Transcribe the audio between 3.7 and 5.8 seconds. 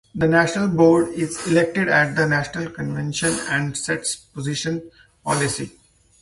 sets position policy.